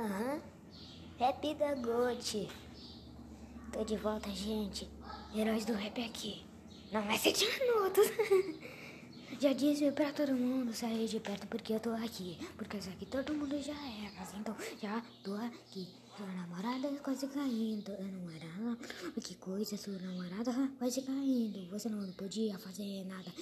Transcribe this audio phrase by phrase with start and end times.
[0.00, 0.40] Aham.
[1.18, 2.48] Rap da Gote.
[3.70, 4.88] Tô de volta, gente.
[5.36, 6.42] Heróis do rap aqui.
[6.90, 8.06] Não é sete minutos.
[9.38, 12.38] Já disse pra todo mundo sair de perto porque eu tô aqui.
[12.56, 14.10] Porque isso aqui todo mundo já é.
[14.18, 15.86] Mas então já tô aqui.
[16.20, 17.92] Sua namorada quase caindo.
[17.92, 18.76] Eu não era não.
[19.22, 21.66] Que coisa, sua namorada quase caindo.
[21.70, 23.32] Você não podia fazer nada.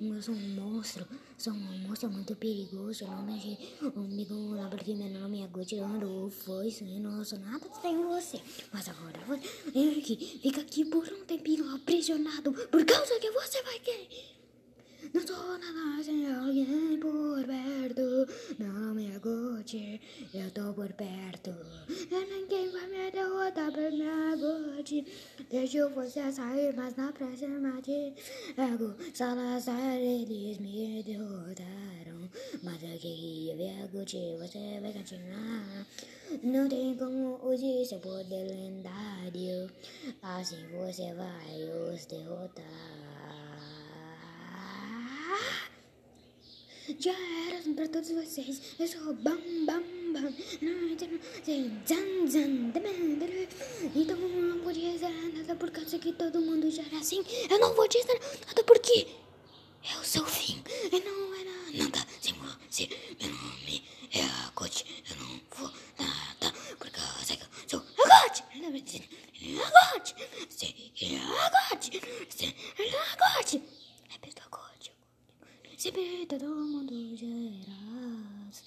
[0.00, 1.06] Eu sou um monstro.
[1.36, 3.04] Sou um monstro muito perigoso.
[3.04, 3.56] Eu não deixei
[3.92, 6.30] comigo não porque meu nome é Gotirando.
[6.30, 8.40] Foi sem nosso nada sem você.
[8.72, 12.50] Mas agora você aqui, fica aqui por um tempinho aprisionado.
[12.54, 14.41] Por causa que você vai querer.
[15.14, 18.26] Não sou nada sem alguém por perto.
[18.58, 20.00] Meu nome é Gucci,
[20.32, 21.54] eu tô por perto.
[22.10, 25.06] E ninguém vai me derrotar por minha Gucci.
[25.50, 28.14] Deixo você sair, mas na próxima de
[28.56, 28.94] ego.
[29.12, 32.30] Salazar, eles me derrotaram.
[32.62, 35.86] Mas eu queria ver a Gucci, você vai continuar.
[36.42, 39.70] Não tem como usar seu poder lendário.
[40.22, 43.41] Assim você vai os derrotar.
[46.98, 47.12] Já
[47.48, 48.60] era pra todos vocês.
[48.78, 50.32] Eu sou bam bam bam.
[51.86, 52.72] Zan zan.
[53.94, 57.24] Então não podia dizer nada por causa que todo mundo já era assim.
[57.48, 59.06] Eu não vou dizer nada porque
[60.02, 60.62] sou o fim.
[60.90, 62.88] Eu não era nada sem você.
[63.20, 64.84] Meu nome é Agote.
[65.08, 68.42] Eu não vou nada por causa que eu sou Agote.
[68.52, 70.14] Agote.
[71.70, 71.94] Agote.
[73.12, 73.62] Agote.
[74.08, 74.92] Repita Agote.
[75.82, 75.90] Se
[76.28, 78.64] todo mundo geras,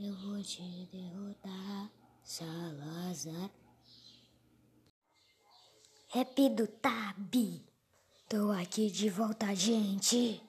[0.00, 0.60] eu vou te
[0.90, 1.88] derrotar,
[2.24, 3.48] Salazar.
[6.08, 7.64] Rap do Tabi,
[8.28, 10.42] tô aqui de volta, gente.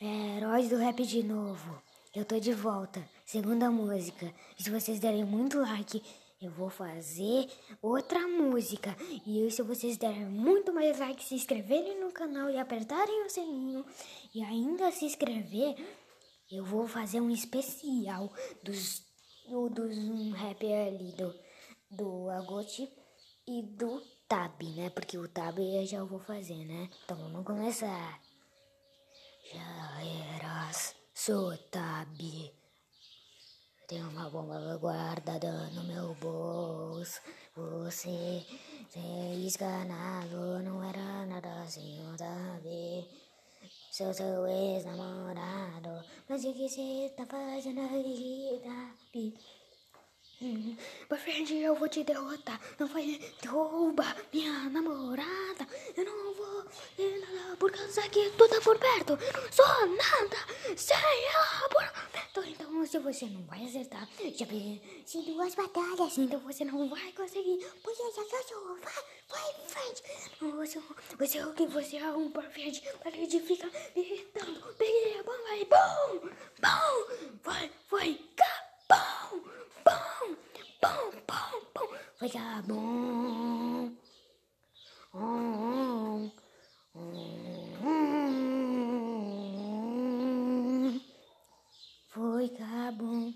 [0.00, 1.82] Heróis do rap de novo,
[2.14, 4.34] eu tô de volta, segunda música.
[4.58, 6.02] Se vocês derem muito like,
[6.40, 7.50] eu vou fazer
[7.82, 8.96] outra música.
[9.26, 13.84] E se vocês derem muito mais like, se inscreverem no canal e apertarem o sininho
[14.34, 15.76] e ainda se inscrever,
[16.50, 18.32] eu vou fazer um especial
[18.62, 19.02] dos,
[19.48, 21.34] do, dos um rap ali do,
[21.90, 22.88] do Agote
[23.46, 24.90] e do Tab, né?
[24.90, 26.88] Porque o Tab eu já vou fazer, né?
[27.04, 28.20] Então vamos começar.
[29.52, 32.57] Já eras, sou Tab.
[33.88, 37.22] Tem uma bomba guardada no meu bolso.
[37.56, 38.44] Você
[38.90, 43.08] se esganado, não era nada assim, saber.
[43.90, 49.34] Sou seu ex-namorado, mas o que você tá fazendo aí, Davi?
[51.08, 52.60] Boyfriend, eu vou te derrotar.
[52.78, 55.66] Não vai derrubar minha namorada.
[55.96, 56.64] Eu não vou
[56.98, 59.16] nada por causa que tu tá por perto.
[59.16, 60.36] Não sou nada
[60.76, 62.44] sem ela por perto.
[62.48, 64.46] Então, se você não vai acertar, já
[65.04, 67.58] se duas batalhas, então você não vai conseguir.
[67.82, 70.02] Porque já sou vai, vai em frente.
[70.40, 70.80] Você,
[71.18, 72.80] você é o que você é um boyfriend.
[73.02, 74.74] Para de ficar me irritando.
[74.74, 78.20] Peguei a bomba e bum, bum, vai, vai,
[78.88, 79.40] bum,
[79.84, 80.36] bum,
[80.82, 81.88] bum, bum, bum.
[82.20, 83.92] Vai dar bom.
[85.14, 86.30] Hum,
[86.94, 88.20] hum,
[92.08, 92.48] Foi
[92.92, 93.32] bom.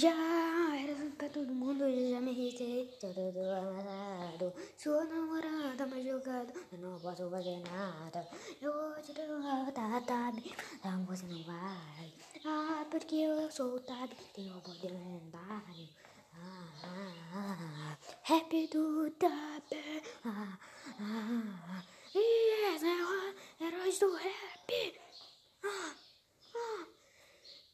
[0.00, 2.86] Já era pra todo mundo, eu já me irritei.
[2.98, 4.50] Tô todo amarrado.
[4.78, 8.26] Sua namorada mais jogada, eu não posso fazer nada.
[8.62, 10.56] Eu vou te derrotar, Tabi.
[10.82, 12.14] Não, você não vai.
[12.46, 15.88] Ah, porque eu sou o Tabi, tenho o poder lendário.
[16.32, 20.02] Ah, ah, ah, rap do Tabi.
[20.24, 20.58] Ah,
[20.98, 21.84] ah, ah.
[22.14, 25.00] E o heróis do rap.
[25.62, 25.94] Ah,
[26.54, 26.86] ah.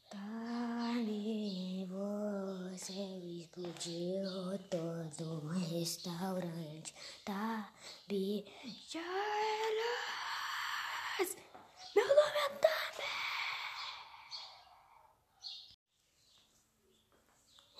[0.09, 2.93] Tarde você
[3.41, 5.49] explodiu todo o
[5.97, 6.93] restaurante.
[7.25, 8.45] Tabi
[8.87, 8.99] já
[9.59, 10.17] eras.
[11.95, 13.03] Meu nome é Tabi.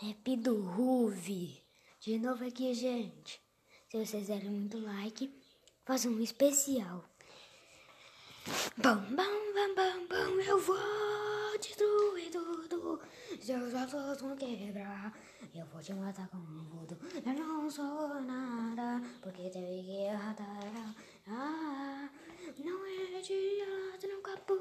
[0.01, 1.63] Rap do Ruve.
[1.99, 3.39] De novo aqui, gente.
[3.89, 5.31] Se vocês derem muito like,
[5.85, 7.05] façam um especial.
[8.77, 11.16] Bam, bam, bam, bam, bam, eu vou
[11.57, 12.99] destruir tudo.
[13.41, 15.13] Seus ossos vão quebrar.
[15.53, 16.97] Eu vou te matar com voodoo.
[17.25, 20.35] Eu não sou nada, porque teve guerra.
[21.27, 22.09] Ah,
[22.63, 24.55] não é de não capô.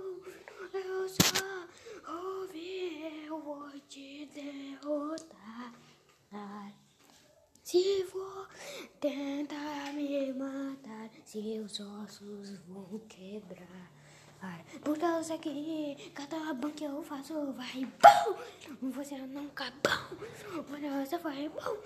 [0.72, 1.68] Eu só
[2.12, 5.72] ouvi, eu vou te derrotar.
[7.62, 8.48] Se for
[9.00, 13.90] tentar me matar, seus ossos vão quebrar.
[14.82, 18.90] Por causa que cada banco eu faço vai bom.
[18.90, 20.16] Você não acabou.
[21.04, 21.78] Você foi bom.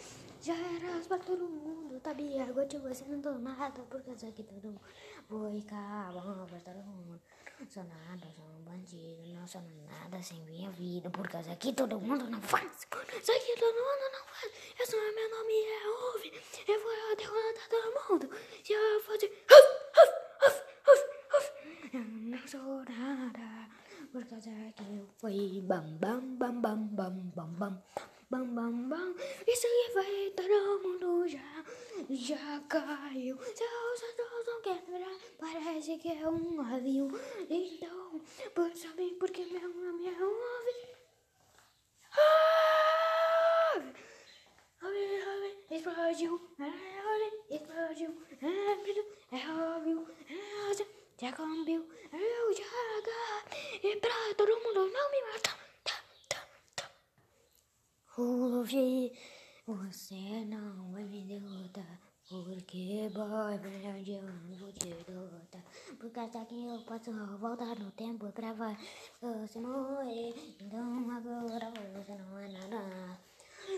[0.42, 2.00] Já era pra todo mundo.
[2.02, 3.82] Sabia agora você não dou nada.
[3.82, 4.80] Por causa que todo mundo
[5.28, 7.20] foi bom pra todo mundo.
[7.68, 9.34] Sou nada, sou um bandido.
[9.34, 11.10] Não sou nada sem minha vida.
[11.10, 12.86] Por causa que todo mundo não faz.
[13.22, 14.52] Só que todo mundo não faz.
[14.78, 16.32] Eu sou meu nome é Ouve.
[16.66, 18.30] Eu vou derrotar todo mundo.
[18.64, 19.30] Se eu fosse.
[22.58, 23.68] Nada.
[24.10, 27.82] Por causa que eu fui bam bam bam bam bam bam bam
[28.28, 29.14] bam bam bam.
[29.46, 31.64] Isso aí vai todo mundo já
[32.10, 33.38] já caiu.
[33.38, 35.16] Seus assuntos não quebrar.
[35.38, 37.08] Parece que é um avião.
[37.48, 38.20] Então,
[38.52, 40.90] por saber porque meu nome é um avião.
[45.70, 46.40] Explodiu,
[47.48, 48.12] explodiu,
[49.30, 49.36] é
[49.76, 50.06] óbvio,
[50.76, 50.84] já
[51.28, 52.64] cambiou, eu já
[53.82, 55.58] e pra todo mundo não me matar.
[55.84, 55.94] Tá,
[56.28, 56.46] tá,
[56.76, 56.90] tá.
[58.18, 59.12] Ouvi,
[59.66, 62.00] você não vai me derrotar.
[62.28, 65.64] Porque, boy, verdade eu não vou te derrotar.
[65.98, 70.34] Por causa que eu posso voltar no tempo pra você morrer.
[70.60, 73.29] Então agora você não é nada.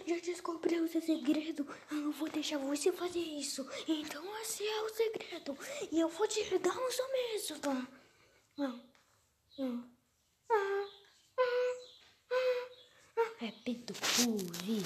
[0.06, 1.66] Já descobriu o seu segredo?
[1.90, 3.66] Eu não vou deixar você fazer isso.
[3.86, 5.58] Então esse é o segredo.
[5.90, 7.88] E eu vou te dar um sumiço, tá?
[13.38, 13.92] Repito,
[14.28, 14.82] ouvi.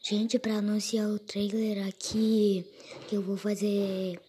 [0.00, 2.66] Gente, para anunciar o trailer aqui,
[3.08, 4.20] que eu vou fazer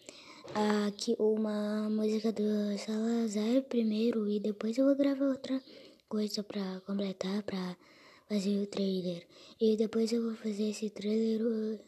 [0.87, 5.61] aqui uma música do Salazar primeiro e depois eu vou gravar outra
[6.07, 7.75] coisa para completar, para
[8.33, 9.27] fazer o trailer.
[9.61, 11.79] E depois eu vou fazer esse trailer,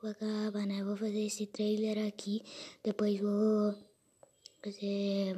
[0.00, 0.84] vou acabar, né?
[0.84, 2.42] Vou fazer esse trailer aqui,
[2.84, 3.74] depois vou
[4.62, 5.34] fazer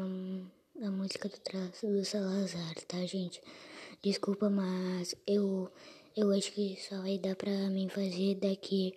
[0.83, 3.41] a música do, traço do Salazar, tá, gente?
[4.03, 5.71] Desculpa, mas eu
[6.15, 8.95] eu acho que só vai dar pra mim fazer daqui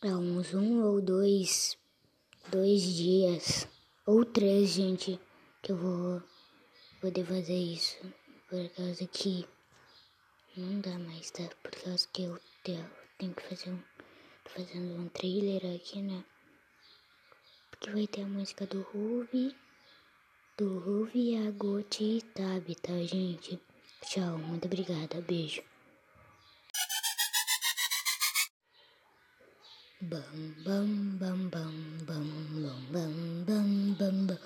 [0.00, 1.76] a uns um ou dois,
[2.50, 3.68] dois dias.
[4.06, 5.20] Ou três, gente,
[5.62, 6.22] que eu vou
[7.02, 7.98] poder fazer isso.
[8.48, 9.46] Por causa que
[10.58, 11.44] não dá mais, tá?
[11.62, 13.82] Por causa que eu tenho que fazer um.
[14.44, 16.24] Tô fazendo um trailer aqui, né?
[17.70, 19.54] Porque vai ter a música do Ruby,
[20.56, 23.60] do Ruby, a Goti e Tab, tá, gente?
[24.02, 25.62] Tchau, muito obrigada, beijo.
[30.00, 34.38] Bum bum bum bum bum bum bum bum bum bum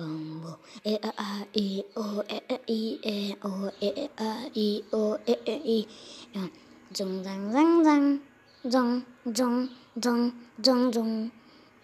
[0.00, 2.06] bum bum e a a i o
[2.36, 3.52] e e i e o
[3.88, 5.78] e a i o e e i.
[6.96, 8.06] Zong zang zang zang.
[8.72, 8.92] Zong
[9.36, 9.58] zong
[10.02, 10.24] zong
[10.64, 11.14] zong zong.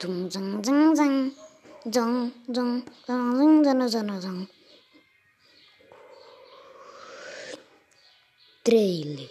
[0.01, 1.17] Zong zang zang zang.
[1.95, 2.17] Zong
[2.57, 2.73] zong
[3.07, 4.41] zong zong zong zong
[8.65, 9.31] Trailer.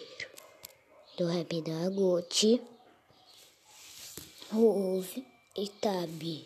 [1.17, 2.61] Do Rap da Gucci.
[4.53, 5.25] Ouve
[5.57, 6.45] e tabi.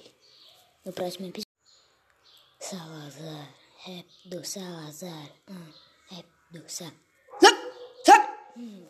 [0.86, 1.49] No próximo episódio.
[2.70, 3.50] Salazar,
[3.84, 5.74] rap do Salazar, hum,
[6.12, 7.00] rap do Salazar.
[8.56, 8.86] Hum.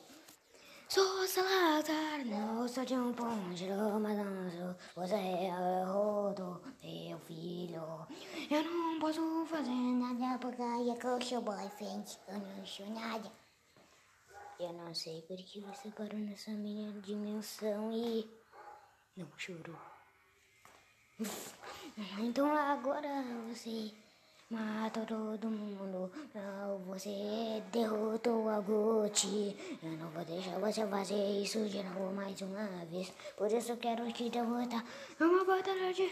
[0.90, 4.76] Sou Salazar, não sou de um ponteiro, mas não sou.
[4.98, 8.06] Você é rodo, meu filho.
[8.52, 12.20] Eu não posso fazer nada porque é que eu sou boyfriend.
[12.28, 13.32] Eu não sou nada.
[14.60, 18.30] Eu não sei por que você parou nessa minha dimensão e
[19.16, 19.80] não chorou.
[22.20, 23.10] Então agora
[23.50, 23.92] você
[24.50, 26.10] mata todo mundo.
[26.88, 29.54] Você derrotou a Gucci.
[29.84, 33.12] Eu não vou deixar você fazer isso de novo mais uma vez.
[33.36, 34.86] Por isso quero te derrotar
[35.20, 36.10] numa batalha de.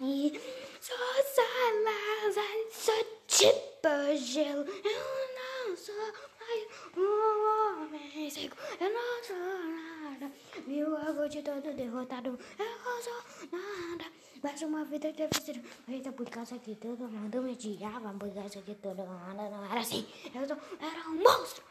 [0.00, 0.40] E
[0.80, 0.96] sou
[1.34, 4.64] Salazar, sou tipo gelo.
[4.64, 6.12] Eu não sou
[6.44, 8.56] mais um homem seco.
[8.80, 10.32] Eu não sou nada.
[10.66, 12.38] Meu avô de todo derrotado.
[12.58, 14.04] Eu sou nada.
[14.42, 18.12] Mais uma vida ser feita por causa que todo mundo me odiava.
[18.12, 20.06] Por causa que todo mundo não era assim.
[20.34, 21.64] Eu sou, era um monstro.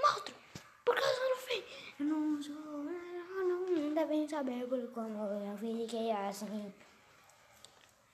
[0.00, 0.34] Monstro.
[0.84, 1.64] Por causa do fim.
[1.98, 3.80] Eu não sou nada.
[3.80, 6.72] Não devem saber por como eu fiquei assim.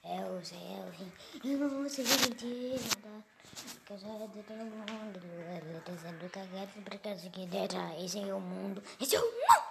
[0.08, 1.12] Eu sei, eu sei.
[1.52, 3.24] Eu não sei de nada.
[3.84, 5.20] Casa de todo mundo.
[5.84, 7.98] Dizendo cagado por causa que dera.
[7.98, 8.80] Esse é o mundo.
[9.00, 9.66] Esse é o mundo.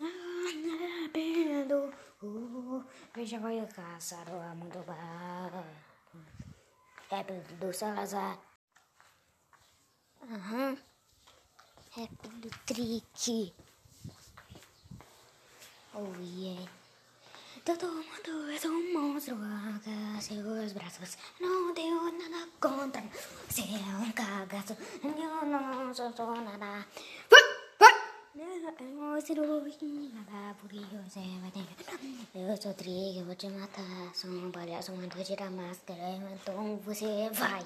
[0.00, 1.94] Arrependo.
[2.22, 4.84] Uh, veja, vai o mundo.
[7.10, 8.38] Rap do Salazar.
[10.30, 10.76] Aham.
[11.92, 13.54] Rap do Trick.
[15.94, 16.81] Oh, yeah.
[17.64, 19.90] Todo mundo é um monstro, arranca
[20.20, 21.16] seus braços.
[21.40, 23.00] Não tenho nada contra.
[23.48, 24.76] Você é um cagaço.
[25.04, 26.86] Eu não sou nada.
[29.14, 29.52] Você não
[30.12, 31.64] nada porque você vai ter.
[32.34, 34.12] Eu sou trigo, eu vou te matar.
[34.12, 36.18] Sou um palhaço, manda tirar a máscara.
[36.34, 37.64] Então você vai.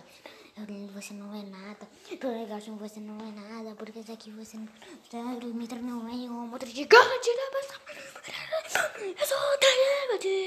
[0.95, 1.89] Você não é nada.
[2.21, 3.75] Tô legal, você não é nada.
[3.77, 5.41] Porque isso aqui você não.
[5.55, 7.29] Mitra não é um outro gigante.
[7.29, 7.86] Eu sou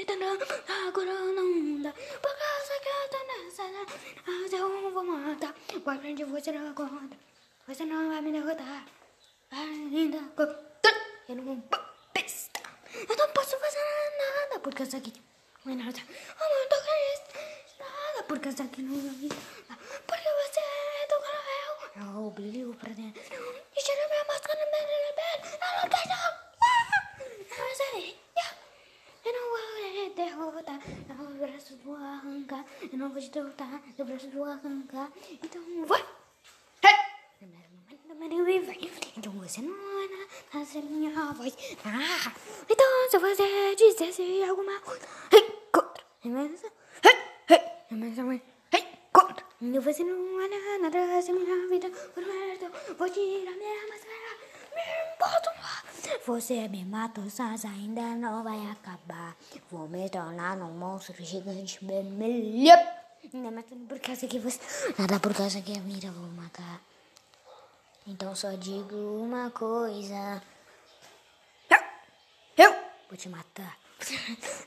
[0.06, 0.26] tana.
[0.88, 1.92] Agora não dá.
[1.92, 3.62] Por causa que eu tô nessa.
[4.26, 5.54] Mas eu vou matar.
[5.84, 6.74] Boyfriend, você não.
[7.66, 8.84] Você não vai me derrotar.
[9.50, 10.18] Ainda.
[11.28, 11.56] Eu não vou
[12.14, 12.60] besta.
[13.08, 13.78] Eu não posso fazer
[14.18, 14.60] nada.
[14.60, 15.12] Porque isso aqui
[15.64, 16.00] não é nada.
[16.00, 16.76] Eu não tô
[17.78, 18.22] nada.
[18.28, 19.34] Porque isso aqui não é nada.
[20.06, 21.74] Porque você é do cruel.
[22.16, 23.20] Eu brilho pra dentro.
[23.20, 25.42] E tira minha máscara minha pele.
[25.62, 26.20] Eu não quero.
[27.58, 28.19] Eu sei.
[29.90, 30.78] Eu te derrotar.
[31.18, 32.64] Meus braços vou arrancar.
[32.92, 33.82] Eu não vou te derrotar.
[33.98, 35.10] Meus braços vou arrancar.
[35.42, 36.04] Então vai.
[39.16, 41.56] Então você não vai fazer minha voz.
[41.84, 42.32] Ah,
[42.68, 45.06] então se você dissesse alguma coisa.
[45.72, 46.04] Contra.
[47.52, 47.62] Hey,
[48.72, 49.44] hey, contra.
[49.60, 52.94] Então você não vai nada se minha vida por perto.
[52.96, 54.59] Vou tirar minha máscara.
[56.30, 59.36] Você me mata, mas ainda não vai acabar.
[59.68, 62.70] Vou me tornar um monstro gigante vermelho.
[63.34, 64.60] Ainda mais por causa que você.
[64.96, 66.80] Nada por causa que a mira vou matar.
[68.06, 70.40] Então só digo uma coisa.
[71.68, 71.78] Eu,
[72.64, 72.76] eu
[73.08, 73.76] vou te matar.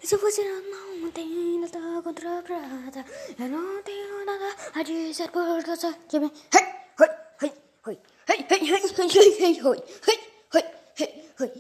[0.03, 3.05] Se você não tem nada contra a prata,
[3.39, 6.32] eu não tenho nada a dizer por causa de mim.
[6.53, 6.65] Hey,
[7.00, 7.10] hey,
[7.41, 7.53] hey,
[7.88, 10.65] hey, hey, hey, hey, hey, hey, hey, hey,
[10.98, 11.52] hey, hoi,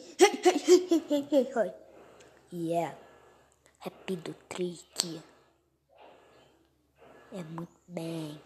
[1.09, 1.71] hoi, hoi, hoi.
[4.49, 5.21] Trick.
[7.31, 8.39] É muito bem.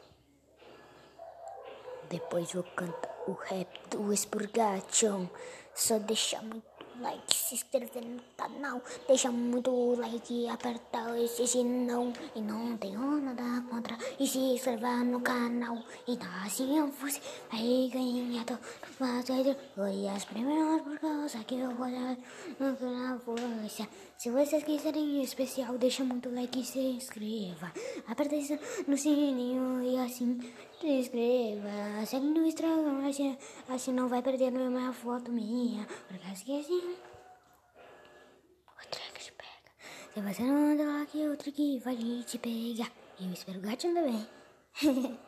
[2.09, 5.27] Depois vou cantar o rap do Expurgation.
[5.75, 8.81] Só deixar muito like, se inscrever no canal.
[9.07, 12.11] Deixa muito like aperta esse sinal.
[12.35, 13.97] E não tenho nada contra.
[14.19, 15.77] E se inscreva no canal.
[16.07, 18.59] E assim você vai ganhar.
[18.99, 19.25] Mas
[19.75, 22.17] foi as primeiras por causa que eu vou dar
[22.59, 23.87] na força.
[24.17, 27.71] Se vocês quiserem especial, deixa muito like e se inscreva.
[28.07, 28.35] Aperta
[28.87, 30.39] no sininho e assim
[30.79, 32.05] se inscreva.
[32.05, 33.37] Segue no Instagram, assim,
[33.69, 35.85] assim não vai perder nenhuma foto minha.
[36.07, 36.95] Porque assim, assim
[38.67, 39.71] o Trex pega.
[40.13, 42.91] Se você não anda lá que o Trick vai te pegar.
[43.19, 44.27] Eu espero o gatinho também.